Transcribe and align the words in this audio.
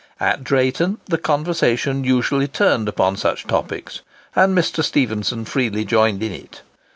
At 0.19 0.43
Drayton, 0.43 0.97
the 1.05 1.19
conversation 1.19 2.03
usually 2.03 2.47
turned 2.47 2.89
upon 2.89 3.17
such 3.17 3.45
topics, 3.45 4.01
and 4.35 4.57
Mr. 4.57 4.83
Stephenson 4.83 5.45
freely 5.45 5.85
joined 5.85 6.23
in 6.23 6.31
it. 6.31 6.63